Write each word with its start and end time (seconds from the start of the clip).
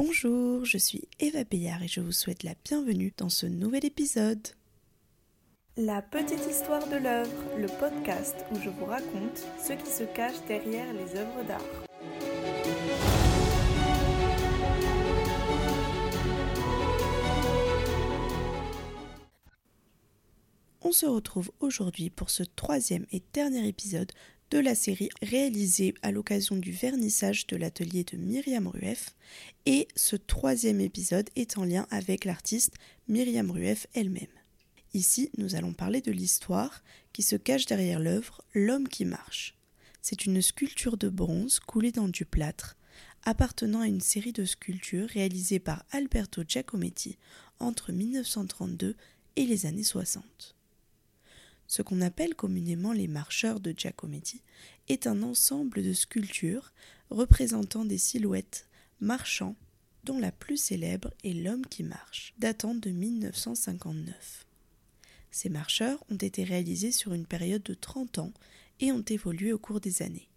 Bonjour, 0.00 0.64
je 0.64 0.78
suis 0.78 1.08
Eva 1.18 1.44
Payard 1.44 1.82
et 1.82 1.88
je 1.88 2.00
vous 2.00 2.12
souhaite 2.12 2.44
la 2.44 2.54
bienvenue 2.64 3.12
dans 3.16 3.28
ce 3.28 3.46
nouvel 3.46 3.84
épisode. 3.84 4.46
La 5.76 6.02
petite 6.02 6.46
histoire 6.48 6.88
de 6.88 6.98
l'œuvre, 6.98 7.56
le 7.58 7.66
podcast 7.66 8.36
où 8.52 8.60
je 8.60 8.70
vous 8.70 8.84
raconte 8.84 9.44
ce 9.60 9.72
qui 9.72 9.90
se 9.90 10.04
cache 10.04 10.36
derrière 10.46 10.92
les 10.92 11.18
œuvres 11.18 11.42
d'art. 11.48 11.58
On 20.80 20.92
se 20.92 21.06
retrouve 21.06 21.50
aujourd'hui 21.58 22.08
pour 22.08 22.30
ce 22.30 22.44
troisième 22.44 23.06
et 23.10 23.20
dernier 23.32 23.66
épisode 23.66 24.12
de 24.50 24.58
la 24.58 24.74
série 24.74 25.10
réalisée 25.22 25.94
à 26.02 26.10
l'occasion 26.10 26.56
du 26.56 26.72
vernissage 26.72 27.46
de 27.46 27.56
l'atelier 27.56 28.04
de 28.04 28.16
Myriam 28.16 28.66
Rueff 28.66 29.14
et 29.66 29.88
ce 29.94 30.16
troisième 30.16 30.80
épisode 30.80 31.28
est 31.36 31.58
en 31.58 31.64
lien 31.64 31.86
avec 31.90 32.24
l'artiste 32.24 32.74
Myriam 33.08 33.50
Rueff 33.50 33.86
elle-même. 33.94 34.26
Ici, 34.94 35.30
nous 35.36 35.54
allons 35.54 35.74
parler 35.74 36.00
de 36.00 36.12
l'histoire 36.12 36.82
qui 37.12 37.22
se 37.22 37.36
cache 37.36 37.66
derrière 37.66 38.00
l'œuvre 38.00 38.42
L'homme 38.54 38.88
qui 38.88 39.04
marche. 39.04 39.54
C'est 40.00 40.24
une 40.24 40.40
sculpture 40.40 40.96
de 40.96 41.08
bronze 41.08 41.60
coulée 41.60 41.92
dans 41.92 42.08
du 42.08 42.24
plâtre 42.24 42.76
appartenant 43.24 43.80
à 43.80 43.86
une 43.86 44.00
série 44.00 44.32
de 44.32 44.44
sculptures 44.44 45.08
réalisées 45.08 45.58
par 45.58 45.84
Alberto 45.90 46.42
Giacometti 46.46 47.18
entre 47.58 47.92
1932 47.92 48.96
et 49.36 49.44
les 49.44 49.66
années 49.66 49.82
60. 49.82 50.57
Ce 51.68 51.82
qu'on 51.82 52.00
appelle 52.00 52.34
communément 52.34 52.92
les 52.92 53.08
marcheurs 53.08 53.60
de 53.60 53.74
Giacometti 53.76 54.42
est 54.88 55.06
un 55.06 55.22
ensemble 55.22 55.82
de 55.82 55.92
sculptures 55.92 56.72
représentant 57.10 57.84
des 57.84 57.98
silhouettes 57.98 58.66
marchant, 59.00 59.54
dont 60.04 60.18
la 60.18 60.32
plus 60.32 60.56
célèbre 60.56 61.12
est 61.24 61.34
L'homme 61.34 61.66
qui 61.66 61.82
marche, 61.84 62.34
datant 62.38 62.74
de 62.74 62.90
1959. 62.90 64.46
Ces 65.30 65.50
marcheurs 65.50 66.02
ont 66.10 66.16
été 66.16 66.42
réalisés 66.42 66.90
sur 66.90 67.12
une 67.12 67.26
période 67.26 67.62
de 67.62 67.74
30 67.74 68.18
ans 68.18 68.32
et 68.80 68.90
ont 68.90 69.04
évolué 69.06 69.52
au 69.52 69.58
cours 69.58 69.80
des 69.80 70.00
années. 70.00 70.30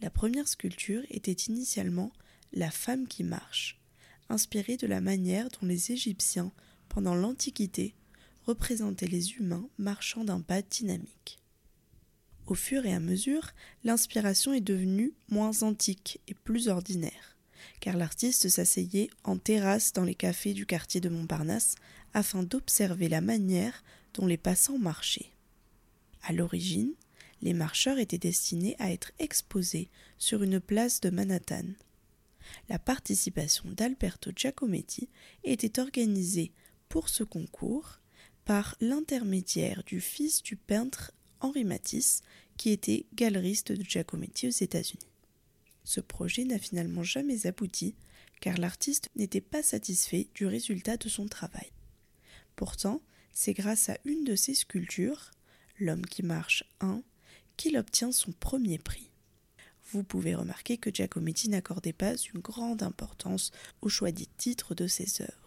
La 0.00 0.08
première 0.08 0.48
sculpture 0.48 1.02
était 1.10 1.32
initialement 1.32 2.12
La 2.54 2.70
femme 2.70 3.06
qui 3.06 3.24
marche, 3.24 3.78
inspirée 4.30 4.78
de 4.78 4.86
la 4.86 5.02
manière 5.02 5.48
dont 5.50 5.66
les 5.66 5.92
Égyptiens, 5.92 6.50
pendant 6.88 7.14
l'Antiquité, 7.14 7.94
représentaient 8.46 9.06
les 9.06 9.32
humains 9.32 9.68
marchant 9.78 10.24
d'un 10.24 10.40
pas 10.40 10.62
dynamique. 10.62 11.38
Au 12.46 12.54
fur 12.54 12.84
et 12.84 12.92
à 12.92 13.00
mesure, 13.00 13.52
l'inspiration 13.84 14.52
est 14.52 14.60
devenue 14.60 15.14
moins 15.28 15.62
antique 15.62 16.20
et 16.28 16.34
plus 16.34 16.68
ordinaire, 16.68 17.36
car 17.80 17.96
l'artiste 17.96 18.48
s'asseyait 18.48 19.08
en 19.24 19.38
terrasse 19.38 19.92
dans 19.92 20.04
les 20.04 20.14
cafés 20.14 20.52
du 20.52 20.66
quartier 20.66 21.00
de 21.00 21.08
Montparnasse 21.08 21.76
afin 22.12 22.42
d'observer 22.42 23.08
la 23.08 23.22
manière 23.22 23.82
dont 24.12 24.26
les 24.26 24.36
passants 24.36 24.78
marchaient. 24.78 25.32
À 26.22 26.32
l'origine, 26.32 26.92
les 27.40 27.54
marcheurs 27.54 27.98
étaient 27.98 28.18
destinés 28.18 28.76
à 28.78 28.92
être 28.92 29.12
exposés 29.18 29.90
sur 30.18 30.42
une 30.42 30.60
place 30.60 31.00
de 31.00 31.10
Manhattan. 31.10 31.64
La 32.68 32.78
participation 32.78 33.70
d'Alberto 33.70 34.30
Giacometti 34.34 35.08
était 35.44 35.80
organisée 35.80 36.52
pour 36.88 37.08
ce 37.08 37.24
concours 37.24 38.00
par 38.44 38.76
l'intermédiaire 38.80 39.82
du 39.84 40.00
fils 40.00 40.42
du 40.42 40.56
peintre 40.56 41.12
Henri 41.40 41.64
Matisse, 41.64 42.22
qui 42.56 42.70
était 42.70 43.06
galeriste 43.14 43.72
de 43.72 43.82
Giacometti 43.82 44.46
aux 44.48 44.50
États-Unis. 44.50 45.08
Ce 45.82 46.00
projet 46.00 46.44
n'a 46.44 46.58
finalement 46.58 47.02
jamais 47.02 47.46
abouti, 47.46 47.94
car 48.40 48.56
l'artiste 48.58 49.10
n'était 49.16 49.40
pas 49.40 49.62
satisfait 49.62 50.28
du 50.34 50.46
résultat 50.46 50.96
de 50.96 51.08
son 51.08 51.26
travail. 51.26 51.72
Pourtant, 52.56 53.02
c'est 53.32 53.54
grâce 53.54 53.88
à 53.88 53.98
une 54.04 54.24
de 54.24 54.36
ses 54.36 54.54
sculptures, 54.54 55.30
L'homme 55.80 56.06
qui 56.06 56.22
marche 56.22 56.62
1, 56.80 57.02
qu'il 57.56 57.76
obtient 57.76 58.12
son 58.12 58.30
premier 58.30 58.78
prix. 58.78 59.10
Vous 59.90 60.04
pouvez 60.04 60.34
remarquer 60.34 60.78
que 60.78 60.90
Giacometti 60.92 61.48
n'accordait 61.48 61.92
pas 61.92 62.14
une 62.14 62.40
grande 62.40 62.82
importance 62.82 63.50
au 63.82 63.88
choix 63.88 64.12
des 64.12 64.26
titres 64.38 64.74
de 64.74 64.86
ses 64.86 65.22
œuvres. 65.22 65.43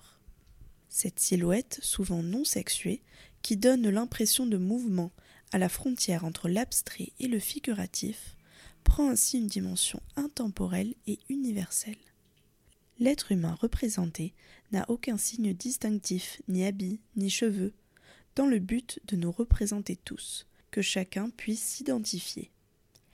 Cette 0.99 1.19
silhouette, 1.19 1.79
souvent 1.83 2.23
non 2.23 2.43
sexuée, 2.43 3.03
qui 3.43 3.55
donne 3.55 3.87
l'impression 3.87 4.47
de 4.47 4.57
mouvement 4.57 5.11
à 5.51 5.59
la 5.59 5.69
frontière 5.69 6.25
entre 6.25 6.49
l'abstrait 6.49 7.11
et 7.19 7.27
le 7.27 7.37
figuratif, 7.37 8.35
prend 8.83 9.07
ainsi 9.07 9.37
une 9.37 9.45
dimension 9.45 10.01
intemporelle 10.15 10.95
et 11.05 11.19
universelle. 11.29 11.99
L'être 12.97 13.31
humain 13.31 13.55
représenté 13.61 14.33
n'a 14.71 14.89
aucun 14.89 15.17
signe 15.17 15.53
distinctif, 15.53 16.41
ni 16.47 16.65
habit, 16.65 16.99
ni 17.15 17.29
cheveux, 17.29 17.75
dans 18.35 18.47
le 18.47 18.57
but 18.57 18.99
de 19.05 19.17
nous 19.17 19.31
représenter 19.31 19.97
tous, 19.97 20.47
que 20.71 20.81
chacun 20.81 21.29
puisse 21.29 21.61
s'identifier. 21.61 22.49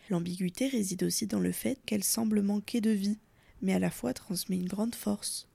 L'ambiguïté 0.10 0.70
réside 0.70 1.04
aussi 1.04 1.28
dans 1.28 1.42
le 1.42 1.52
fait 1.52 1.82
qu'elle 1.86 2.06
semble 2.06 2.44
manquer 2.44 2.80
de 2.80 2.92
vie, 2.92 3.20
mais 3.62 3.74
à 3.74 3.80
la 3.80 3.92
fois 3.92 4.14
transmet 4.14 4.56
une 4.56 4.70
grande 4.70 4.96
force 4.96 5.50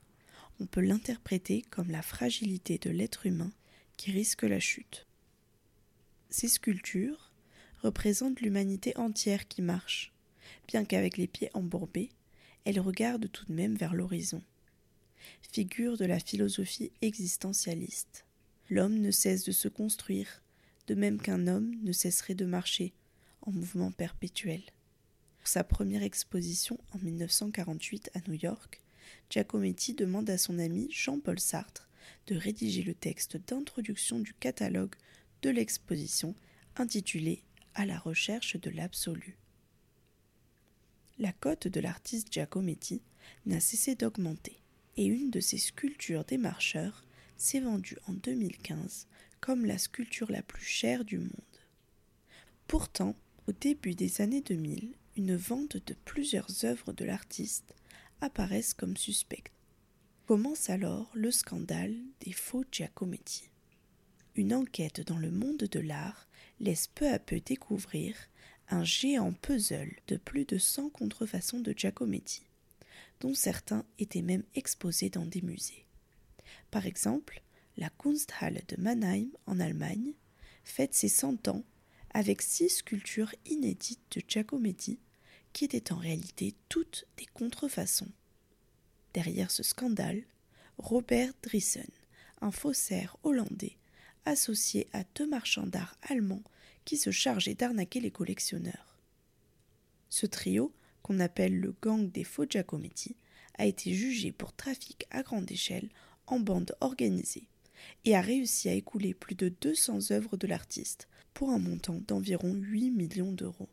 on 0.60 0.66
peut 0.66 0.80
l'interpréter 0.80 1.62
comme 1.70 1.90
la 1.90 2.02
fragilité 2.02 2.78
de 2.78 2.90
l'être 2.90 3.26
humain 3.26 3.52
qui 3.96 4.10
risque 4.10 4.42
la 4.42 4.60
chute. 4.60 5.06
Ces 6.30 6.48
sculptures 6.48 7.32
représentent 7.82 8.40
l'humanité 8.40 8.96
entière 8.96 9.48
qui 9.48 9.62
marche, 9.62 10.12
bien 10.66 10.84
qu'avec 10.84 11.16
les 11.16 11.26
pieds 11.26 11.50
embourbés, 11.54 12.10
elles 12.64 12.80
regardent 12.80 13.30
tout 13.30 13.46
de 13.46 13.52
même 13.52 13.76
vers 13.76 13.94
l'horizon. 13.94 14.42
Figure 15.52 15.96
de 15.96 16.04
la 16.04 16.20
philosophie 16.20 16.92
existentialiste. 17.02 18.24
L'homme 18.70 18.98
ne 18.98 19.10
cesse 19.10 19.44
de 19.44 19.52
se 19.52 19.68
construire, 19.68 20.42
de 20.86 20.94
même 20.94 21.20
qu'un 21.20 21.46
homme 21.46 21.74
ne 21.82 21.92
cesserait 21.92 22.34
de 22.34 22.44
marcher, 22.44 22.92
en 23.42 23.52
mouvement 23.52 23.90
perpétuel. 23.90 24.62
Pour 25.38 25.48
sa 25.48 25.64
première 25.64 26.02
exposition 26.02 26.78
en 26.92 26.98
1948 26.98 28.10
à 28.14 28.20
New 28.28 28.34
York, 28.34 28.82
Giacometti 29.30 29.94
demande 29.94 30.30
à 30.30 30.38
son 30.38 30.58
ami 30.58 30.88
Jean-Paul 30.90 31.38
Sartre 31.38 31.88
de 32.26 32.36
rédiger 32.36 32.82
le 32.82 32.94
texte 32.94 33.36
d'introduction 33.36 34.18
du 34.18 34.34
catalogue 34.34 34.94
de 35.42 35.50
l'exposition 35.50 36.34
intitulé 36.76 37.42
À 37.74 37.86
la 37.86 37.98
recherche 37.98 38.56
de 38.56 38.70
l'absolu. 38.70 39.36
La 41.18 41.32
cote 41.32 41.68
de 41.68 41.80
l'artiste 41.80 42.32
Giacometti 42.32 43.02
n'a 43.46 43.60
cessé 43.60 43.94
d'augmenter 43.94 44.56
et 44.96 45.06
une 45.06 45.30
de 45.30 45.40
ses 45.40 45.58
sculptures 45.58 46.24
des 46.24 46.38
marcheurs 46.38 47.04
s'est 47.36 47.60
vendue 47.60 47.98
en 48.06 48.12
2015 48.12 49.06
comme 49.40 49.64
la 49.64 49.78
sculpture 49.78 50.30
la 50.30 50.42
plus 50.42 50.64
chère 50.64 51.04
du 51.04 51.18
monde. 51.18 51.30
Pourtant, 52.66 53.14
au 53.46 53.52
début 53.52 53.94
des 53.94 54.20
années 54.20 54.42
2000, 54.42 54.92
une 55.16 55.36
vente 55.36 55.76
de 55.76 55.94
plusieurs 56.04 56.64
œuvres 56.64 56.92
de 56.92 57.04
l'artiste 57.04 57.74
apparaissent 58.20 58.74
comme 58.74 58.96
suspectes. 58.96 59.52
Commence 60.26 60.68
alors 60.68 61.10
le 61.14 61.30
scandale 61.30 61.96
des 62.20 62.32
faux 62.32 62.64
Giacometti. 62.70 63.50
Une 64.34 64.54
enquête 64.54 65.00
dans 65.00 65.18
le 65.18 65.30
monde 65.30 65.56
de 65.56 65.80
l'art 65.80 66.28
laisse 66.60 66.86
peu 66.86 67.08
à 67.08 67.18
peu 67.18 67.40
découvrir 67.40 68.14
un 68.68 68.84
géant 68.84 69.32
puzzle 69.32 69.96
de 70.06 70.16
plus 70.16 70.44
de 70.44 70.58
100 70.58 70.90
contrefaçons 70.90 71.60
de 71.60 71.72
Giacometti, 71.76 72.44
dont 73.20 73.34
certains 73.34 73.84
étaient 73.98 74.22
même 74.22 74.44
exposés 74.54 75.10
dans 75.10 75.26
des 75.26 75.42
musées. 75.42 75.86
Par 76.70 76.86
exemple, 76.86 77.42
la 77.76 77.90
Kunsthalle 77.90 78.62
de 78.68 78.80
Mannheim 78.80 79.28
en 79.46 79.60
Allemagne 79.60 80.12
fête 80.64 80.94
ses 80.94 81.08
100 81.08 81.48
ans 81.48 81.64
avec 82.10 82.42
six 82.42 82.68
sculptures 82.68 83.34
inédites 83.46 84.00
de 84.16 84.22
Giacometti 84.26 84.98
qui 85.52 85.64
étaient 85.64 85.92
en 85.92 85.96
réalité 85.96 86.54
toutes 86.68 87.06
des 87.16 87.26
contrefaçons. 87.26 88.10
Derrière 89.14 89.50
ce 89.50 89.62
scandale, 89.62 90.22
Robert 90.78 91.32
Drissen, 91.42 91.88
un 92.40 92.50
faussaire 92.50 93.16
hollandais, 93.22 93.76
associé 94.24 94.86
à 94.92 95.02
deux 95.14 95.26
marchands 95.26 95.66
d'art 95.66 95.96
allemands 96.02 96.42
qui 96.84 96.96
se 96.96 97.10
chargeaient 97.10 97.54
d'arnaquer 97.54 98.00
les 98.00 98.10
collectionneurs. 98.10 98.98
Ce 100.10 100.26
trio, 100.26 100.72
qu'on 101.02 101.20
appelle 101.20 101.58
le 101.58 101.74
gang 101.82 102.10
des 102.10 102.24
faux 102.24 102.46
Giacometti, 102.48 103.16
a 103.58 103.66
été 103.66 103.92
jugé 103.92 104.32
pour 104.32 104.52
trafic 104.52 105.06
à 105.10 105.22
grande 105.22 105.50
échelle 105.50 105.88
en 106.26 106.38
bande 106.38 106.74
organisée 106.80 107.48
et 108.04 108.14
a 108.14 108.20
réussi 108.20 108.68
à 108.68 108.74
écouler 108.74 109.14
plus 109.14 109.34
de 109.34 109.48
200 109.48 110.10
œuvres 110.10 110.36
de 110.36 110.46
l'artiste 110.46 111.08
pour 111.34 111.50
un 111.50 111.58
montant 111.58 112.00
d'environ 112.06 112.52
8 112.54 112.90
millions 112.90 113.32
d'euros. 113.32 113.68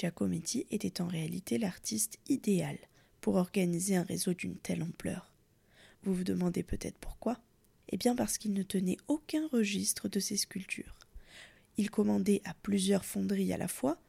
Giacometti 0.00 0.66
était 0.70 1.02
en 1.02 1.06
réalité 1.06 1.58
l'artiste 1.58 2.18
idéal 2.26 2.78
pour 3.20 3.34
organiser 3.34 3.96
un 3.96 4.02
réseau 4.02 4.32
d'une 4.32 4.56
telle 4.56 4.82
ampleur. 4.82 5.34
Vous 6.02 6.14
vous 6.14 6.24
demandez 6.24 6.62
peut-être 6.62 6.96
pourquoi? 6.96 7.38
Eh 7.90 7.98
bien 7.98 8.16
parce 8.16 8.38
qu'il 8.38 8.54
ne 8.54 8.62
tenait 8.62 8.96
aucun 9.08 9.46
registre 9.48 10.08
de 10.08 10.18
ses 10.18 10.38
sculptures. 10.38 10.96
Il 11.76 11.90
commandait 11.90 12.40
à 12.46 12.54
plusieurs 12.54 13.04
fonderies 13.04 13.52
à 13.52 13.58
la 13.58 13.68
fois 13.68 14.00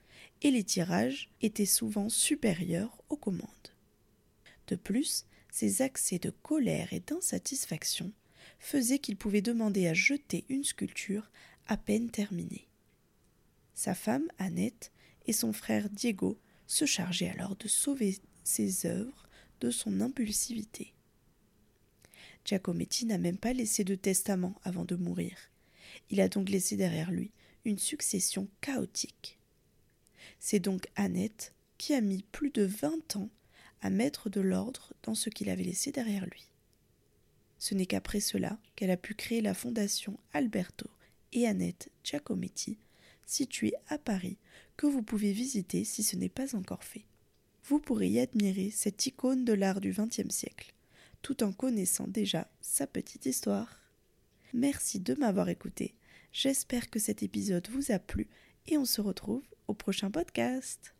et 0.41 0.49
les 0.49 0.63
tirages 0.63 1.29
étaient 1.41 1.65
souvent 1.65 2.07
supérieurs 2.07 2.97
aux 3.09 3.17
commandes. 3.17 3.73
De 4.67 4.77
plus, 4.77 5.25
ses 5.51 5.81
accès 5.81 6.19
de 6.19 6.29
colère 6.29 6.93
et 6.93 7.01
d'insatisfaction 7.01 8.13
faisaient 8.59 8.99
qu'il 8.99 9.17
pouvait 9.17 9.41
demander 9.41 9.87
à 9.87 9.93
jeter 9.93 10.45
une 10.47 10.63
sculpture 10.63 11.29
à 11.67 11.75
peine 11.75 12.09
terminée. 12.09 12.69
Sa 13.73 13.93
femme, 13.93 14.29
Annette, 14.37 14.93
et 15.25 15.33
son 15.33 15.53
frère 15.53 15.89
Diego 15.89 16.37
se 16.67 16.85
chargeaient 16.85 17.29
alors 17.29 17.55
de 17.55 17.67
sauver 17.67 18.17
ses 18.43 18.85
œuvres 18.85 19.27
de 19.59 19.71
son 19.71 20.01
impulsivité. 20.01 20.93
Giacometti 22.45 23.05
n'a 23.05 23.17
même 23.17 23.37
pas 23.37 23.53
laissé 23.53 23.83
de 23.83 23.95
testament 23.95 24.55
avant 24.63 24.85
de 24.85 24.95
mourir. 24.95 25.37
Il 26.09 26.21
a 26.21 26.27
donc 26.27 26.49
laissé 26.49 26.75
derrière 26.75 27.11
lui 27.11 27.31
une 27.65 27.77
succession 27.77 28.47
chaotique. 28.61 29.37
C'est 30.39 30.59
donc 30.59 30.87
Annette 30.95 31.53
qui 31.77 31.93
a 31.93 32.01
mis 32.01 32.23
plus 32.31 32.49
de 32.49 32.63
vingt 32.63 33.15
ans 33.15 33.29
à 33.81 33.89
mettre 33.89 34.29
de 34.29 34.41
l'ordre 34.41 34.93
dans 35.03 35.15
ce 35.15 35.29
qu'il 35.29 35.49
avait 35.49 35.63
laissé 35.63 35.91
derrière 35.91 36.25
lui. 36.25 36.47
Ce 37.59 37.75
n'est 37.75 37.85
qu'après 37.85 38.19
cela 38.19 38.57
qu'elle 38.75 38.91
a 38.91 38.97
pu 38.97 39.13
créer 39.13 39.41
la 39.41 39.53
fondation 39.53 40.17
Alberto 40.33 40.89
et 41.33 41.47
Annette 41.47 41.89
Giacometti, 42.03 42.77
située 43.25 43.73
à 43.87 43.97
Paris, 43.97 44.37
que 44.81 44.87
vous 44.87 45.03
pouvez 45.03 45.31
visiter 45.31 45.83
si 45.83 46.01
ce 46.01 46.15
n'est 46.15 46.27
pas 46.27 46.55
encore 46.55 46.83
fait. 46.83 47.05
Vous 47.65 47.77
pourrez 47.77 48.09
y 48.09 48.19
admirer 48.19 48.71
cette 48.71 49.05
icône 49.05 49.45
de 49.45 49.53
l'art 49.53 49.79
du 49.79 49.91
XXe 49.91 50.33
siècle, 50.33 50.73
tout 51.21 51.43
en 51.43 51.51
connaissant 51.51 52.07
déjà 52.07 52.49
sa 52.61 52.87
petite 52.87 53.27
histoire. 53.27 53.79
Merci 54.55 54.99
de 54.99 55.13
m'avoir 55.13 55.49
écouté. 55.49 55.93
J'espère 56.33 56.89
que 56.89 56.97
cet 56.97 57.21
épisode 57.21 57.69
vous 57.69 57.91
a 57.91 57.99
plu 57.99 58.27
et 58.65 58.79
on 58.79 58.85
se 58.85 59.01
retrouve 59.01 59.43
au 59.67 59.75
prochain 59.75 60.09
podcast. 60.09 60.95